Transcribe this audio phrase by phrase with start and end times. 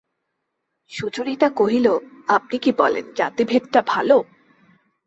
[0.91, 1.87] সুচরিতা কহিল,
[2.27, 4.17] আপনি কি বলেন জাতিভেদটা ভালো?